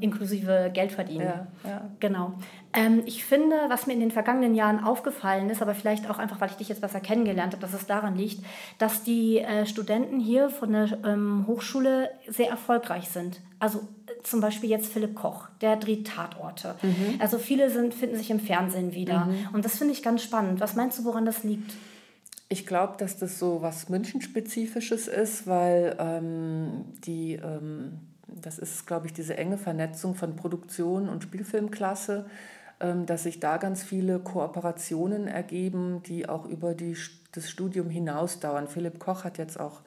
inklusive 0.00 0.70
Geld 0.72 0.92
verdienen. 0.92 1.46
Genau. 1.98 2.34
Ähm, 2.72 3.02
ich 3.04 3.24
finde, 3.24 3.56
was 3.68 3.86
mir 3.86 3.94
in 3.94 4.00
den 4.00 4.10
vergangenen 4.12 4.54
Jahren 4.54 4.82
aufgefallen 4.82 5.50
ist, 5.50 5.60
aber 5.60 5.74
vielleicht 5.74 6.08
auch 6.08 6.18
einfach, 6.18 6.40
weil 6.40 6.50
ich 6.50 6.56
dich 6.56 6.68
jetzt 6.68 6.80
besser 6.80 7.00
kennengelernt 7.00 7.52
habe, 7.52 7.60
dass 7.60 7.74
es 7.74 7.86
daran 7.86 8.14
liegt, 8.14 8.44
dass 8.78 9.02
die 9.02 9.38
äh, 9.38 9.66
Studenten 9.66 10.20
hier 10.20 10.50
von 10.50 10.72
der 10.72 10.98
ähm, 11.04 11.44
Hochschule 11.48 12.10
sehr 12.28 12.48
erfolgreich 12.48 13.08
sind. 13.08 13.40
Also 13.58 13.88
zum 14.22 14.40
Beispiel 14.40 14.70
jetzt 14.70 14.92
Philipp 14.92 15.14
Koch, 15.14 15.48
der 15.60 15.76
dreht 15.76 16.06
Tatorte. 16.06 16.74
Mhm. 16.82 17.20
Also 17.20 17.38
viele 17.38 17.70
sind, 17.70 17.94
finden 17.94 18.16
sich 18.16 18.30
im 18.30 18.40
Fernsehen 18.40 18.94
wieder. 18.94 19.26
Mhm. 19.26 19.48
Und 19.52 19.64
das 19.64 19.78
finde 19.78 19.92
ich 19.92 20.02
ganz 20.02 20.22
spannend. 20.22 20.60
Was 20.60 20.74
meinst 20.74 20.98
du, 20.98 21.04
woran 21.04 21.24
das 21.24 21.44
liegt? 21.44 21.74
Ich 22.48 22.66
glaube, 22.66 22.94
dass 22.98 23.16
das 23.16 23.38
so 23.38 23.62
was 23.62 23.88
Münchenspezifisches 23.88 25.08
ist, 25.08 25.46
weil 25.46 25.96
ähm, 25.98 26.84
die, 27.04 27.34
ähm, 27.34 28.00
das 28.26 28.58
ist, 28.58 28.86
glaube 28.86 29.06
ich, 29.06 29.12
diese 29.12 29.36
enge 29.36 29.56
Vernetzung 29.56 30.14
von 30.14 30.36
Produktion 30.36 31.08
und 31.08 31.22
Spielfilmklasse 31.22 32.26
ähm, 32.80 33.04
dass 33.04 33.24
sich 33.24 33.40
da 33.40 33.58
ganz 33.58 33.82
viele 33.82 34.18
Kooperationen 34.18 35.28
ergeben, 35.28 36.02
die 36.06 36.28
auch 36.28 36.46
über 36.46 36.74
die, 36.74 36.96
das 37.32 37.50
Studium 37.50 37.90
hinaus 37.90 38.40
dauern. 38.40 38.68
Philipp 38.68 38.98
Koch 38.98 39.24
hat 39.24 39.36
jetzt 39.36 39.60
auch 39.60 39.82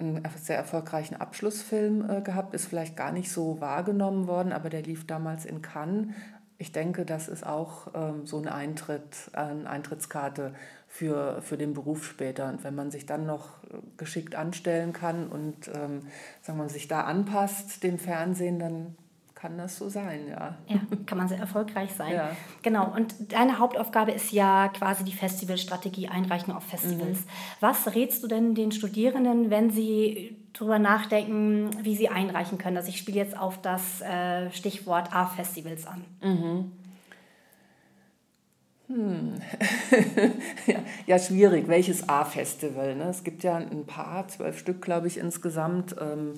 einen 0.00 0.22
sehr 0.42 0.56
erfolgreichen 0.56 1.16
Abschlussfilm 1.16 2.08
äh, 2.08 2.20
gehabt, 2.22 2.54
ist 2.54 2.66
vielleicht 2.66 2.96
gar 2.96 3.12
nicht 3.12 3.30
so 3.30 3.60
wahrgenommen 3.60 4.26
worden, 4.26 4.52
aber 4.52 4.70
der 4.70 4.82
lief 4.82 5.06
damals 5.06 5.44
in 5.44 5.62
Cannes. 5.62 6.14
Ich 6.58 6.72
denke, 6.72 7.06
das 7.06 7.28
ist 7.28 7.46
auch 7.46 7.88
ähm, 7.94 8.26
so 8.26 8.38
ein 8.38 8.48
Eintritt, 8.48 9.30
eine 9.32 9.68
Eintrittskarte 9.68 10.54
für, 10.86 11.40
für 11.40 11.56
den 11.56 11.72
Beruf 11.72 12.04
später. 12.04 12.48
Und 12.48 12.64
wenn 12.64 12.74
man 12.74 12.90
sich 12.90 13.06
dann 13.06 13.24
noch 13.24 13.48
geschickt 13.96 14.34
anstellen 14.34 14.92
kann 14.92 15.28
und 15.28 15.68
ähm, 15.68 16.02
sagen 16.42 16.58
wir, 16.58 16.68
sich 16.68 16.88
da 16.88 17.02
anpasst 17.02 17.82
dem 17.82 17.98
Fernsehen, 17.98 18.58
dann 18.58 18.96
kann 19.40 19.56
das 19.56 19.78
so 19.78 19.88
sein, 19.88 20.28
ja. 20.28 20.54
Ja, 20.68 20.80
kann 21.06 21.16
man 21.16 21.26
sehr 21.26 21.38
erfolgreich 21.38 21.92
sein. 21.92 22.12
Ja. 22.12 22.36
Genau, 22.62 22.92
und 22.94 23.14
deine 23.32 23.58
Hauptaufgabe 23.58 24.12
ist 24.12 24.32
ja 24.32 24.68
quasi 24.68 25.02
die 25.02 25.14
Festivalstrategie, 25.14 26.08
Einreichung 26.08 26.54
auf 26.54 26.64
Festivals. 26.64 27.20
Mhm. 27.20 27.24
Was 27.60 27.94
rätst 27.94 28.22
du 28.22 28.28
denn 28.28 28.54
den 28.54 28.70
Studierenden, 28.70 29.48
wenn 29.48 29.70
sie 29.70 30.36
darüber 30.52 30.78
nachdenken, 30.78 31.70
wie 31.82 31.96
sie 31.96 32.10
einreichen 32.10 32.58
können? 32.58 32.76
Also 32.76 32.90
ich 32.90 32.98
spiele 32.98 33.16
jetzt 33.16 33.38
auf 33.38 33.60
das 33.62 34.02
äh, 34.02 34.50
Stichwort 34.50 35.14
A-Festivals 35.14 35.86
an. 35.86 36.04
Mhm. 36.20 36.72
Hm. 38.88 39.34
ja, 40.66 40.80
ja, 41.06 41.18
schwierig. 41.18 41.66
Welches 41.66 42.06
A-Festival? 42.08 42.94
Ne? 42.94 43.04
Es 43.04 43.24
gibt 43.24 43.42
ja 43.42 43.56
ein 43.56 43.86
paar, 43.86 44.28
zwölf 44.28 44.58
Stück, 44.58 44.82
glaube 44.82 45.06
ich, 45.06 45.16
insgesamt. 45.16 45.96
Ähm, 45.98 46.34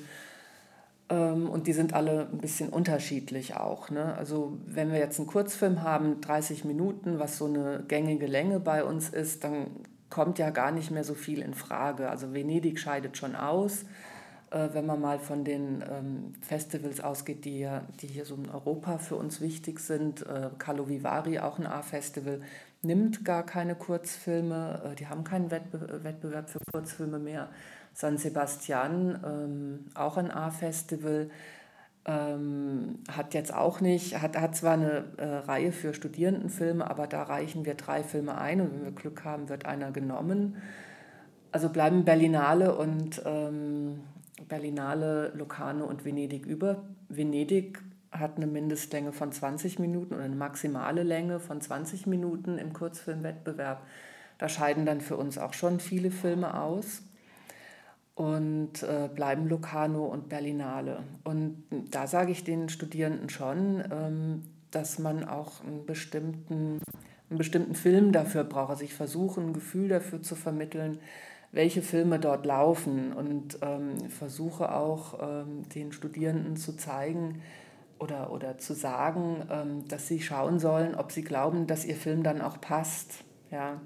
und 1.15 1.67
die 1.67 1.73
sind 1.73 1.95
alle 1.95 2.29
ein 2.33 2.39
bisschen 2.39 2.69
unterschiedlich 2.71 3.57
auch. 3.57 3.91
Ne? 3.91 4.15
Also 4.17 4.59
wenn 4.67 4.93
wir 4.93 4.99
jetzt 4.99 5.19
einen 5.19 5.27
Kurzfilm 5.27 5.83
haben, 5.83 6.21
30 6.21 6.65
Minuten, 6.65 7.19
was 7.19 7.39
so 7.39 7.47
eine 7.47 7.85
gängige 7.87 8.27
Länge 8.27 8.61
bei 8.61 8.85
uns 8.85 9.09
ist, 9.09 9.45
dann 9.45 9.67
kommt 10.13 10.39
ja 10.39 10.51
gar 10.51 10.73
nicht 10.73 10.91
mehr 10.91 11.05
so 11.05 11.15
viel 11.15 11.41
in 11.41 11.55
Frage. 11.55 12.11
Also 12.11 12.35
Venedig 12.35 12.79
scheidet 12.79 13.17
schon 13.17 13.35
aus, 13.35 13.85
äh, 14.51 14.69
wenn 14.73 14.85
man 14.87 15.01
mal 15.01 15.19
von 15.19 15.43
den 15.43 15.83
ähm, 15.91 16.35
Festivals 16.43 17.01
ausgeht, 17.01 17.45
die, 17.47 17.53
hier, 17.53 17.83
die 18.01 18.07
hier 18.07 18.27
so 18.27 18.35
in 18.35 18.51
Europa 18.51 18.99
für 18.99 19.17
uns 19.17 19.41
wichtig 19.41 19.81
sind. 19.81 20.27
Äh, 20.27 20.51
Carlo 20.59 20.89
Vivari, 20.89 21.39
auch 21.39 21.59
ein 21.59 21.67
A-Festival, 21.67 22.43
nimmt 22.83 23.25
gar 23.25 23.45
keine 23.45 23.75
Kurzfilme. 23.75 24.93
Äh, 24.93 24.95
die 24.97 25.07
haben 25.07 25.25
keinen 25.25 25.51
Wettbewerb 25.51 26.51
für 26.51 26.61
Kurzfilme 26.71 27.19
mehr. 27.19 27.49
San 27.95 28.19
Sebastian, 28.19 29.21
ähm, 29.25 29.87
auch 29.95 30.17
ein 30.17 30.31
A-Festival, 30.31 31.31
ähm, 32.05 32.99
hat 33.11 33.35
jetzt 33.35 33.55
auch 33.55 33.81
nicht, 33.81 34.21
hat, 34.21 34.37
hat 34.37 34.57
zwar 34.57 34.73
eine 34.73 35.05
äh, 35.19 35.25
Reihe 35.25 35.73
für 35.73 35.95
Studierendenfilme, 35.95 36.89
aber 36.89 37.07
da 37.07 37.23
reichen 37.23 37.65
wir 37.65 37.75
drei 37.75 38.03
Filme 38.03 38.37
ein 38.39 38.61
und 38.61 38.73
wenn 38.73 38.85
wir 38.85 38.93
Glück 38.93 39.25
haben, 39.25 39.49
wird 39.49 39.67
einer 39.67 39.93
genommen. 39.93 40.57
Also 41.53 41.69
bleiben 41.69 42.05
Berlinale 42.05 42.77
und 42.77 43.23
ähm, 43.25 44.01
Berlinale, 44.49 45.33
Locarno 45.37 45.85
und 45.85 46.05
Venedig 46.05 46.47
über. 46.47 46.83
Venedig 47.09 47.81
hat 48.11 48.37
eine 48.37 48.47
Mindestlänge 48.47 49.13
von 49.13 49.31
20 49.31 49.79
Minuten 49.79 50.15
oder 50.15 50.25
eine 50.25 50.37
maximale 50.37 51.03
Länge 51.03 51.41
von 51.41 51.61
20 51.61 52.07
Minuten 52.07 52.59
im 52.59 52.73
Kurzfilmwettbewerb. 52.73 53.87
Da 54.39 54.49
scheiden 54.49 54.87
dann 54.87 55.01
für 55.01 55.17
uns 55.17 55.39
auch 55.39 55.53
schon 55.53 55.79
viele 55.79 56.11
Filme 56.11 56.61
aus 56.61 57.03
und 58.23 58.85
äh, 58.85 59.09
bleiben 59.13 59.49
Locarno 59.49 60.05
und 60.05 60.29
Berlinale. 60.29 61.03
Und 61.25 61.65
da 61.91 62.07
sage 62.07 62.31
ich 62.31 62.45
den 62.45 62.69
Studierenden 62.69 63.29
schon, 63.29 63.83
ähm, 63.91 64.43
dass 64.71 65.01
man 65.01 65.25
auch 65.25 65.65
einen 65.65 65.87
bestimmten, 65.87 66.81
einen 67.29 67.39
bestimmten 67.39 67.75
Film 67.75 68.13
dafür 68.13 68.45
braucht. 68.45 68.71
Also 68.71 68.85
ich 68.85 68.95
versuche 68.95 69.41
ein 69.41 69.53
Gefühl 69.53 69.89
dafür 69.89 70.23
zu 70.23 70.37
vermitteln, 70.37 71.01
welche 71.51 71.83
Filme 71.83 72.21
dort 72.21 72.47
laufen 72.47 73.13
und 73.13 73.59
ähm, 73.61 74.09
versuche 74.09 74.73
auch 74.73 75.19
ähm, 75.21 75.69
den 75.71 75.91
Studierenden 75.91 76.55
zu 76.55 76.77
zeigen 76.77 77.43
oder, 77.99 78.31
oder 78.31 78.57
zu 78.57 78.73
sagen, 78.73 79.49
ähm, 79.51 79.89
dass 79.89 80.07
sie 80.07 80.21
schauen 80.23 80.61
sollen, 80.61 80.95
ob 80.95 81.11
sie 81.11 81.25
glauben, 81.25 81.67
dass 81.67 81.85
ihr 81.85 81.97
Film 81.97 82.23
dann 82.23 82.41
auch 82.41 82.61
passt. 82.61 83.25
Ja. 83.51 83.81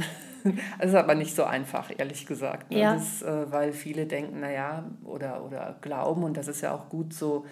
Das 0.78 0.88
ist 0.88 0.94
aber 0.94 1.14
nicht 1.14 1.34
so 1.36 1.44
einfach, 1.44 1.90
ehrlich 1.94 2.24
gesagt. 2.24 2.70
Ne? 2.70 2.80
Ja. 2.80 2.94
Das, 2.94 3.20
äh, 3.20 3.52
weil 3.52 3.74
viele 3.74 4.06
denken, 4.06 4.40
naja, 4.40 4.84
oder, 5.04 5.44
oder 5.44 5.76
glauben, 5.82 6.24
und 6.24 6.34
das 6.36 6.48
ist 6.48 6.62
ja 6.62 6.74
auch 6.74 6.88
gut 6.88 7.12
so, 7.12 7.44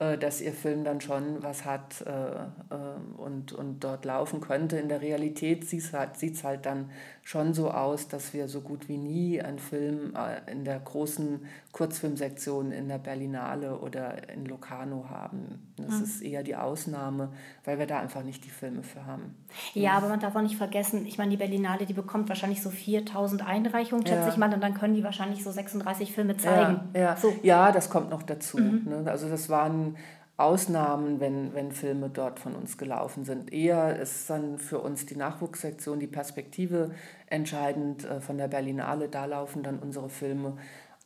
äh, 0.00 0.18
dass 0.18 0.40
ihr 0.40 0.52
Film 0.52 0.82
dann 0.82 1.00
schon 1.00 1.42
was 1.42 1.64
hat 1.64 2.02
äh, 2.02 2.10
äh, 2.10 3.16
und, 3.16 3.52
und 3.52 3.84
dort 3.84 4.04
laufen 4.04 4.40
könnte. 4.40 4.76
In 4.76 4.88
der 4.88 5.00
Realität 5.00 5.68
sieht 5.68 5.82
es 5.82 5.92
halt, 5.92 6.10
halt 6.42 6.66
dann 6.66 6.90
schon 7.26 7.54
so 7.54 7.70
aus, 7.70 8.06
dass 8.06 8.34
wir 8.34 8.48
so 8.48 8.60
gut 8.60 8.86
wie 8.88 8.98
nie 8.98 9.40
einen 9.40 9.58
Film 9.58 10.14
in 10.46 10.64
der 10.64 10.78
großen 10.78 11.40
Kurzfilmsektion 11.72 12.70
in 12.70 12.86
der 12.86 12.98
Berlinale 12.98 13.78
oder 13.78 14.28
in 14.28 14.44
Locarno 14.44 15.06
haben. 15.08 15.72
Das 15.78 15.96
mhm. 15.96 16.04
ist 16.04 16.20
eher 16.20 16.42
die 16.42 16.54
Ausnahme, 16.54 17.30
weil 17.64 17.78
wir 17.78 17.86
da 17.86 17.98
einfach 17.98 18.22
nicht 18.22 18.44
die 18.44 18.50
Filme 18.50 18.82
für 18.82 19.06
haben. 19.06 19.34
Ja, 19.72 19.92
aber 19.92 20.08
man 20.08 20.20
darf 20.20 20.36
auch 20.36 20.42
nicht 20.42 20.56
vergessen, 20.56 21.06
ich 21.06 21.16
meine, 21.16 21.30
die 21.30 21.38
Berlinale, 21.38 21.86
die 21.86 21.94
bekommt 21.94 22.28
wahrscheinlich 22.28 22.62
so 22.62 22.68
4000 22.68 23.44
Einreichungen, 23.44 24.06
schätze 24.06 24.20
ja. 24.20 24.28
ich 24.28 24.36
mal, 24.36 24.52
und 24.52 24.62
dann 24.62 24.74
können 24.74 24.94
die 24.94 25.02
wahrscheinlich 25.02 25.42
so 25.42 25.50
36 25.50 26.12
Filme 26.12 26.36
zeigen. 26.36 26.90
Ja, 26.92 27.00
ja. 27.00 27.16
So. 27.16 27.34
ja 27.42 27.72
das 27.72 27.88
kommt 27.88 28.10
noch 28.10 28.22
dazu. 28.22 28.58
Mhm. 28.58 28.82
Ne? 28.84 29.10
Also 29.10 29.30
das 29.30 29.48
waren 29.48 29.96
Ausnahmen, 30.36 31.20
wenn, 31.20 31.54
wenn 31.54 31.70
Filme 31.70 32.10
dort 32.10 32.40
von 32.40 32.56
uns 32.56 32.76
gelaufen 32.76 33.24
sind. 33.24 33.52
Eher 33.52 33.98
ist 34.00 34.28
dann 34.28 34.58
für 34.58 34.80
uns 34.80 35.06
die 35.06 35.16
Nachwuchssektion, 35.16 36.00
die 36.00 36.08
Perspektive 36.08 36.90
entscheidend 37.26 38.04
äh, 38.04 38.20
von 38.20 38.36
der 38.36 38.48
Berlinale, 38.48 39.08
da 39.08 39.26
laufen 39.26 39.62
dann 39.62 39.78
unsere 39.78 40.08
Filme. 40.08 40.56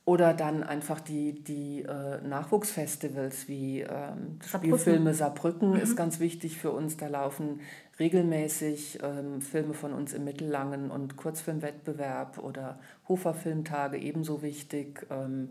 Oder 0.07 0.33
dann 0.33 0.63
einfach 0.63 1.01
die, 1.01 1.45
die 1.45 1.83
äh, 1.83 2.27
Nachwuchsfestivals 2.27 3.47
wie 3.47 3.83
ähm, 3.83 4.39
Spielfilme 4.43 5.13
Saarbrücken 5.13 5.73
mhm. 5.73 5.81
ist 5.81 5.97
ganz 5.99 6.19
wichtig 6.19 6.57
für 6.57 6.71
uns. 6.71 6.97
Da 6.97 7.09
laufen 7.09 7.61
regelmäßig 8.01 9.01
ähm, 9.03 9.43
Filme 9.43 9.75
von 9.75 9.93
uns 9.93 10.15
im 10.15 10.25
Mittellangen 10.25 10.91
und 10.91 11.19
Kurzfilmwettbewerb 11.19 12.39
oder 12.39 12.79
Hofer 13.07 13.35
Filmtage 13.35 13.99
ebenso 13.99 14.41
wichtig. 14.41 15.07
Ähm, 15.11 15.51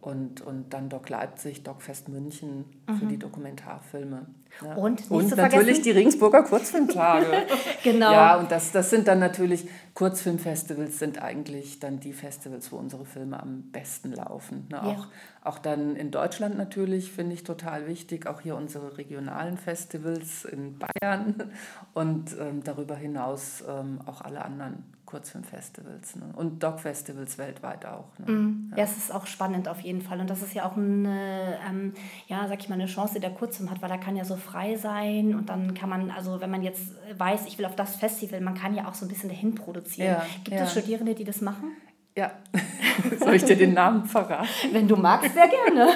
und, 0.00 0.40
und 0.40 0.72
dann 0.72 0.88
Doc 0.88 1.08
Leipzig, 1.08 1.62
Doc 1.62 1.82
Fest 1.82 2.08
München 2.08 2.64
mhm. 2.88 2.96
für 2.96 3.06
die 3.06 3.18
Dokumentarfilme. 3.18 4.26
Ja. 4.64 4.74
Und, 4.74 5.10
und 5.10 5.36
natürlich 5.36 5.82
die 5.82 5.90
Regensburger 5.90 6.42
Kurzfilmtage. 6.42 7.46
genau. 7.84 8.12
Ja, 8.12 8.36
und 8.38 8.50
das, 8.50 8.72
das 8.72 8.90
sind 8.90 9.06
dann 9.06 9.18
natürlich, 9.18 9.68
Kurzfilmfestivals 9.94 10.98
sind 10.98 11.22
eigentlich 11.22 11.80
dann 11.80 12.00
die 12.00 12.12
Festivals, 12.12 12.72
wo 12.72 12.76
unsere 12.76 13.04
Filme 13.04 13.40
am 13.40 13.70
besten 13.70 14.12
laufen. 14.12 14.66
Ne? 14.70 14.76
Ja. 14.76 14.82
Auch, 14.82 15.06
auch 15.44 15.58
dann 15.58 15.96
in 15.96 16.10
Deutschland 16.10 16.56
natürlich 16.56 17.12
finde 17.12 17.34
ich 17.34 17.44
total 17.44 17.86
wichtig, 17.86 18.26
auch 18.26 18.40
hier 18.40 18.56
unsere 18.56 18.98
regionalen 18.98 19.56
Festivals 19.56 20.44
in 20.44 20.78
Bayern 20.78 21.52
und 21.94 22.36
ähm, 22.38 22.62
darüber 22.64 22.96
hinaus 22.96 23.62
ähm, 23.68 24.00
auch 24.06 24.20
alle 24.20 24.44
anderen 24.44 24.84
Kurzfilmfestivals 25.08 26.16
ne? 26.16 26.34
und 26.36 26.62
Dog-Festivals 26.62 27.38
weltweit 27.38 27.86
auch. 27.86 28.10
Ne? 28.18 28.30
Mm, 28.30 28.68
ja. 28.72 28.78
ja. 28.78 28.84
es 28.84 28.98
ist 28.98 29.14
auch 29.14 29.26
spannend 29.26 29.66
auf 29.66 29.80
jeden 29.80 30.02
Fall. 30.02 30.20
Und 30.20 30.28
das 30.28 30.42
ist 30.42 30.52
ja 30.52 30.68
auch 30.68 30.76
eine, 30.76 31.58
ähm, 31.66 31.94
ja, 32.26 32.46
sag 32.46 32.60
ich 32.60 32.68
mal, 32.68 32.74
eine 32.74 32.84
Chance, 32.84 33.14
die 33.14 33.20
der 33.20 33.30
Kurzfilm 33.30 33.70
hat, 33.70 33.80
weil 33.80 33.90
er 33.90 33.96
kann 33.96 34.16
ja 34.16 34.26
so 34.26 34.36
frei 34.38 34.76
sein 34.76 35.34
und 35.34 35.48
dann 35.48 35.74
kann 35.74 35.88
man, 35.88 36.10
also 36.10 36.40
wenn 36.40 36.50
man 36.50 36.62
jetzt 36.62 36.92
weiß, 37.16 37.46
ich 37.46 37.58
will 37.58 37.66
auf 37.66 37.76
das 37.76 37.96
Festival, 37.96 38.40
man 38.40 38.54
kann 38.54 38.74
ja 38.74 38.88
auch 38.88 38.94
so 38.94 39.04
ein 39.04 39.08
bisschen 39.08 39.28
dahin 39.28 39.54
produzieren. 39.54 40.16
Ja, 40.18 40.26
Gibt 40.44 40.56
ja. 40.56 40.64
es 40.64 40.72
Studierende, 40.72 41.14
die 41.14 41.24
das 41.24 41.40
machen? 41.40 41.72
Ja. 42.18 42.32
Soll 43.20 43.34
ich 43.34 43.44
dir 43.44 43.56
den 43.56 43.74
Namen 43.74 44.04
verraten? 44.04 44.48
Wenn 44.72 44.88
du 44.88 44.96
magst, 44.96 45.32
sehr 45.34 45.46
gerne. 45.46 45.88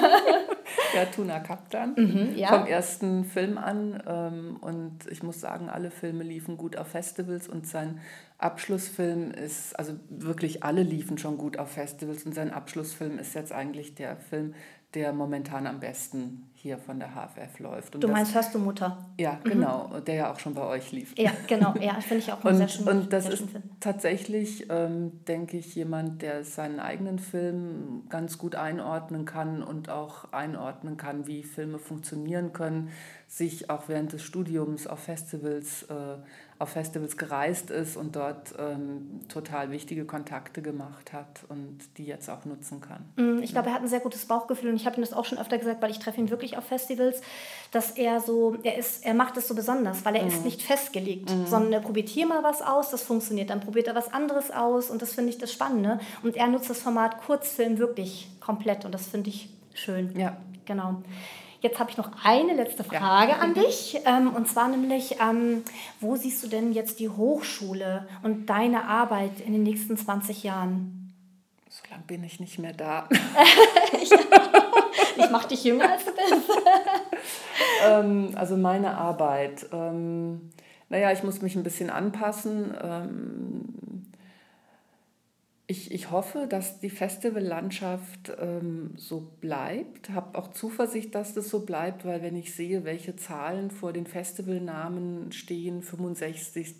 ja, 0.95 1.05
Tuna 1.13 1.39
Kaptan. 1.39 1.95
Mhm, 1.97 2.37
ja. 2.37 2.47
Vom 2.47 2.65
ersten 2.65 3.25
Film 3.25 3.57
an. 3.57 4.01
Ähm, 4.07 4.57
und 4.61 4.99
ich 5.09 5.21
muss 5.21 5.41
sagen, 5.41 5.69
alle 5.69 5.91
Filme 5.91 6.23
liefen 6.23 6.55
gut 6.55 6.77
auf 6.77 6.87
Festivals 6.87 7.49
und 7.49 7.67
sein 7.67 7.99
Abschlussfilm 8.37 9.31
ist, 9.31 9.77
also 9.77 9.93
wirklich 10.09 10.63
alle 10.63 10.83
liefen 10.83 11.17
schon 11.17 11.37
gut 11.37 11.57
auf 11.57 11.71
Festivals 11.71 12.25
und 12.25 12.35
sein 12.35 12.51
Abschlussfilm 12.51 13.19
ist 13.19 13.33
jetzt 13.35 13.51
eigentlich 13.51 13.95
der 13.95 14.17
Film, 14.17 14.53
der 14.93 15.11
momentan 15.13 15.65
am 15.65 15.79
besten 15.79 16.49
hier 16.53 16.77
von 16.77 16.99
der 16.99 17.09
HFF 17.09 17.59
läuft. 17.59 17.95
Und 17.95 18.03
du 18.03 18.07
meinst 18.07 18.29
das, 18.29 18.35
Hörst 18.35 18.55
du 18.55 18.59
Mutter? 18.59 19.05
Ja, 19.19 19.39
mhm. 19.43 19.49
genau, 19.49 19.99
der 19.99 20.15
ja 20.15 20.31
auch 20.31 20.39
schon 20.39 20.53
bei 20.53 20.65
euch 20.65 20.91
lief. 20.91 21.13
Ja, 21.17 21.31
genau, 21.47 21.73
ja, 21.81 21.99
finde 21.99 22.23
ich 22.23 22.31
auch 22.31 22.43
und, 22.43 22.55
sehr 22.55 22.67
schönen 22.67 22.87
Und 22.87 23.13
das 23.13 23.27
ist 23.27 23.43
tatsächlich, 23.79 24.67
ähm, 24.69 25.23
denke 25.27 25.57
ich, 25.57 25.75
jemand, 25.75 26.21
der 26.21 26.43
seinen 26.45 26.79
eigenen 26.79 27.19
Film 27.19 28.03
ganz 28.09 28.37
gut 28.37 28.55
einordnen 28.55 29.25
kann 29.25 29.63
und 29.63 29.89
auch 29.89 30.31
einordnen 30.31 30.95
kann, 30.95 31.27
wie 31.27 31.43
Filme 31.43 31.79
funktionieren 31.79 32.53
können, 32.53 32.89
sich 33.27 33.69
auch 33.69 33.89
während 33.89 34.13
des 34.13 34.21
Studiums 34.21 34.87
auf 34.87 34.99
Festivals 34.99 35.83
äh, 35.83 36.17
auf 36.59 36.69
Festivals 36.69 37.17
gereist 37.17 37.71
ist 37.71 37.97
und 37.97 38.15
dort 38.15 38.53
ähm, 38.57 39.21
total 39.27 39.71
wichtige 39.71 40.05
Kontakte 40.05 40.61
gemacht 40.61 41.11
hat 41.11 41.41
und 41.49 41.79
die 41.97 42.05
jetzt 42.05 42.29
auch 42.29 42.45
nutzen 42.45 42.79
kann. 42.79 43.03
Mm, 43.15 43.43
ich 43.43 43.51
glaube, 43.51 43.69
er 43.69 43.75
hat 43.75 43.81
ein 43.81 43.87
sehr 43.87 43.99
gutes 43.99 44.25
Bauchgefühl 44.25 44.69
und 44.69 44.75
ich 44.75 44.85
habe 44.85 44.97
ihm 44.97 45.01
das 45.01 45.13
auch 45.13 45.25
schon 45.25 45.39
öfter 45.39 45.57
gesagt, 45.57 45.81
weil 45.81 45.91
ich 45.91 45.99
treffe 45.99 46.19
ihn 46.19 46.29
wirklich 46.29 46.43
ich 46.43 46.57
auf 46.57 46.65
Festivals, 46.65 47.21
dass 47.71 47.91
er 47.91 48.19
so, 48.19 48.55
er 48.63 48.77
ist, 48.77 49.05
er 49.05 49.13
macht 49.13 49.37
es 49.37 49.47
so 49.47 49.55
besonders, 49.55 50.05
weil 50.05 50.15
er 50.15 50.23
mhm. 50.23 50.29
ist 50.29 50.45
nicht 50.45 50.61
festgelegt, 50.61 51.29
mhm. 51.29 51.47
sondern 51.47 51.73
er 51.73 51.79
probiert 51.79 52.09
hier 52.09 52.27
mal 52.27 52.43
was 52.43 52.61
aus, 52.61 52.89
das 52.91 53.03
funktioniert, 53.03 53.49
dann 53.49 53.59
probiert 53.59 53.87
er 53.87 53.95
was 53.95 54.13
anderes 54.13 54.51
aus 54.51 54.89
und 54.89 55.01
das 55.01 55.13
finde 55.13 55.31
ich 55.31 55.37
das 55.37 55.51
Spannende. 55.51 55.99
Und 56.21 56.35
er 56.35 56.47
nutzt 56.47 56.69
das 56.69 56.79
Format 56.79 57.19
Kurzfilm 57.21 57.77
wirklich 57.77 58.29
komplett 58.39 58.85
und 58.85 58.93
das 58.93 59.07
finde 59.07 59.29
ich 59.29 59.49
schön. 59.73 60.17
Ja. 60.17 60.37
Genau. 60.65 61.01
Jetzt 61.63 61.79
habe 61.79 61.89
ich 61.89 61.95
noch 61.95 62.11
eine 62.25 62.55
letzte 62.55 62.83
Frage 62.83 63.31
ja. 63.31 63.37
an 63.37 63.53
dich. 63.53 63.97
Ähm, 64.05 64.33
und 64.35 64.49
zwar 64.49 64.67
nämlich, 64.67 65.15
ähm, 65.21 65.63
wo 66.01 66.17
siehst 66.17 66.43
du 66.43 66.49
denn 66.49 66.73
jetzt 66.73 66.99
die 66.99 67.07
Hochschule 67.07 68.05
und 68.21 68.47
deine 68.47 68.83
Arbeit 68.83 69.39
in 69.39 69.53
den 69.53 69.63
nächsten 69.63 69.95
20 69.95 70.43
Jahren? 70.43 71.13
So 71.69 71.81
lange 71.89 72.03
bin 72.05 72.21
ich 72.25 72.41
nicht 72.41 72.59
mehr 72.59 72.73
da. 72.73 73.07
ich 74.01 74.11
ich 75.15 75.29
mache 75.31 75.47
dich 75.47 75.63
jünger, 75.63 75.89
als 75.89 76.03
du 76.03 76.11
bist. 76.11 76.51
ähm, 77.87 78.31
also 78.35 78.57
meine 78.57 78.97
Arbeit. 78.97 79.65
Ähm, 79.71 80.51
naja, 80.89 81.13
ich 81.13 81.23
muss 81.23 81.41
mich 81.41 81.55
ein 81.55 81.63
bisschen 81.63 81.89
anpassen. 81.89 82.73
Ich, 85.73 85.91
ich 85.91 86.11
hoffe, 86.11 86.45
dass 86.47 86.81
die 86.81 86.91
Festivallandschaft 86.91 88.31
ähm, 88.39 88.91
so 88.95 89.31
bleibt. 89.41 90.11
Habe 90.11 90.37
auch 90.37 90.51
Zuversicht, 90.51 91.15
dass 91.15 91.33
das 91.33 91.49
so 91.49 91.61
bleibt, 91.61 92.05
weil 92.05 92.21
wenn 92.21 92.35
ich 92.35 92.53
sehe, 92.53 92.83
welche 92.83 93.15
Zahlen 93.15 93.71
vor 93.71 93.91
den 93.91 94.05
Festivalnamen 94.05 95.31
stehen, 95.31 95.81
65. 95.81 96.75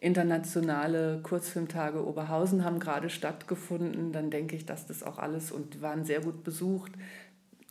internationale 0.00 1.20
Kurzfilmtage 1.22 2.04
Oberhausen 2.04 2.64
haben 2.64 2.80
gerade 2.80 3.08
stattgefunden, 3.08 4.10
dann 4.10 4.30
denke 4.30 4.56
ich, 4.56 4.66
dass 4.66 4.88
das 4.88 5.04
auch 5.04 5.18
alles 5.20 5.52
und 5.52 5.80
waren 5.80 6.04
sehr 6.04 6.20
gut 6.20 6.42
besucht. 6.42 6.90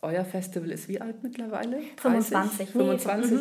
Euer 0.01 0.23
Festival 0.23 0.71
ist 0.71 0.87
wie 0.87 1.01
alt 1.01 1.23
mittlerweile? 1.23 1.81
25. 1.97 2.69
25. 2.69 3.31
Nee, 3.31 3.37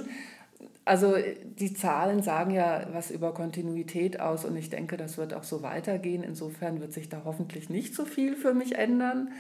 also 0.87 1.17
die 1.43 1.75
Zahlen 1.75 2.23
sagen 2.23 2.53
ja 2.53 2.87
was 2.93 3.11
über 3.11 3.35
Kontinuität 3.35 4.21
aus 4.21 4.45
und 4.45 4.57
ich 4.57 4.71
denke, 4.71 4.97
das 4.97 5.19
wird 5.19 5.35
auch 5.35 5.43
so 5.43 5.63
weitergehen. 5.63 6.23
Insofern 6.23 6.81
wird 6.81 6.93
sich 6.93 7.09
da 7.09 7.23
hoffentlich 7.25 7.69
nicht 7.69 7.95
so 7.95 8.05
viel 8.05 8.37
für 8.37 8.55
mich 8.55 8.77
ändern, 8.77 9.33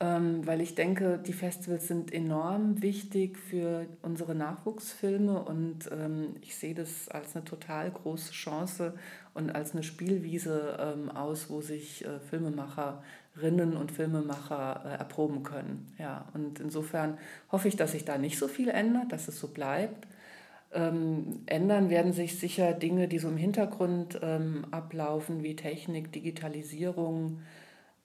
ähm, 0.00 0.46
weil 0.46 0.62
ich 0.62 0.74
denke, 0.74 1.18
die 1.18 1.34
Festivals 1.34 1.86
sind 1.86 2.14
enorm 2.14 2.80
wichtig 2.80 3.38
für 3.38 3.84
unsere 4.00 4.34
Nachwuchsfilme 4.34 5.42
und 5.42 5.90
ähm, 5.92 6.36
ich 6.40 6.56
sehe 6.56 6.74
das 6.74 7.10
als 7.10 7.36
eine 7.36 7.44
total 7.44 7.90
große 7.90 8.32
Chance 8.32 8.94
und 9.34 9.50
als 9.54 9.72
eine 9.72 9.82
Spielwiese 9.82 10.78
ähm, 10.80 11.10
aus, 11.10 11.50
wo 11.50 11.60
sich 11.60 12.06
äh, 12.06 12.20
Filmemacherinnen 12.20 13.76
und 13.76 13.92
Filmemacher 13.92 14.82
äh, 14.86 14.98
erproben 14.98 15.42
können. 15.42 15.92
Ja, 15.98 16.24
und 16.32 16.58
insofern 16.58 17.18
hoffe 17.52 17.68
ich, 17.68 17.76
dass 17.76 17.92
sich 17.92 18.06
da 18.06 18.16
nicht 18.16 18.38
so 18.38 18.48
viel 18.48 18.70
ändert, 18.70 19.12
dass 19.12 19.28
es 19.28 19.38
so 19.38 19.48
bleibt. 19.48 20.06
Ähm, 20.76 21.40
ändern 21.46 21.88
werden 21.88 22.12
sich 22.12 22.38
sicher 22.38 22.74
Dinge, 22.74 23.08
die 23.08 23.18
so 23.18 23.28
im 23.28 23.38
Hintergrund 23.38 24.20
ähm, 24.22 24.66
ablaufen, 24.70 25.42
wie 25.42 25.56
Technik, 25.56 26.12
Digitalisierung. 26.12 27.40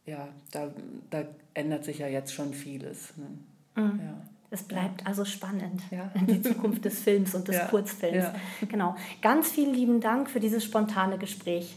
Ja, 0.06 0.30
da, 0.52 0.74
da 1.10 1.26
ändert 1.54 1.84
sich 1.84 2.00
ja 2.00 2.08
jetzt 2.08 2.34
schon 2.34 2.54
vieles. 2.54 3.14
Ne? 3.18 3.84
Mhm. 3.84 4.00
Ja. 4.00 4.22
Es 4.54 4.64
bleibt 4.64 5.02
ja. 5.02 5.08
also 5.08 5.26
spannend, 5.26 5.82
ja. 5.92 6.12
die 6.28 6.42
Zukunft 6.42 6.86
des 6.86 7.02
Films 7.02 7.36
und 7.36 7.48
des 7.48 7.58
ja. 7.58 7.66
Kurzfilms. 7.66 8.26
Genau. 8.70 8.96
Ganz 9.22 9.50
vielen 9.50 9.74
lieben 9.74 10.02
Dank 10.02 10.30
für 10.30 10.40
dieses 10.40 10.64
spontane 10.64 11.18
Gespräch. 11.18 11.76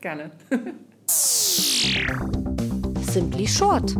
Gerne. 0.00 0.30
Simply 1.06 2.06
Short 3.46 3.94